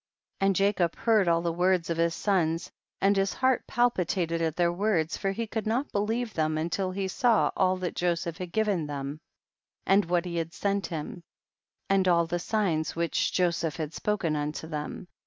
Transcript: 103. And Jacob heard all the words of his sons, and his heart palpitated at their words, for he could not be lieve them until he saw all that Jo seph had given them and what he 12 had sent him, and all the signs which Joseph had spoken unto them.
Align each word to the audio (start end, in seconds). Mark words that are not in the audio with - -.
103. 0.39 0.47
And 0.47 0.55
Jacob 0.55 0.95
heard 0.95 1.27
all 1.27 1.43
the 1.43 1.53
words 1.53 1.91
of 1.91 1.97
his 1.97 2.15
sons, 2.15 2.71
and 3.01 3.15
his 3.15 3.35
heart 3.35 3.67
palpitated 3.67 4.41
at 4.41 4.55
their 4.55 4.73
words, 4.73 5.15
for 5.15 5.29
he 5.29 5.45
could 5.45 5.67
not 5.67 5.91
be 5.91 5.99
lieve 5.99 6.33
them 6.33 6.57
until 6.57 6.89
he 6.89 7.07
saw 7.07 7.51
all 7.55 7.77
that 7.77 7.93
Jo 7.93 8.15
seph 8.15 8.39
had 8.39 8.51
given 8.51 8.87
them 8.87 9.19
and 9.85 10.05
what 10.05 10.25
he 10.25 10.31
12 10.31 10.39
had 10.47 10.53
sent 10.55 10.85
him, 10.87 11.21
and 11.87 12.07
all 12.07 12.25
the 12.25 12.39
signs 12.39 12.95
which 12.95 13.31
Joseph 13.31 13.75
had 13.75 13.93
spoken 13.93 14.35
unto 14.35 14.65
them. 14.65 15.07